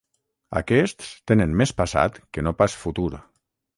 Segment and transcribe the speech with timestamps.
[0.59, 3.11] Aquests tenen més passat que no pas futur.